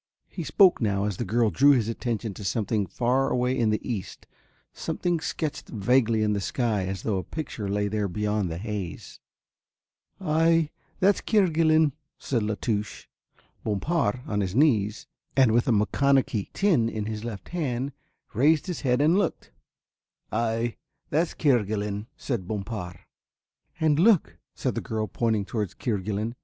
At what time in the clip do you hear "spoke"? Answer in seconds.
0.43-0.81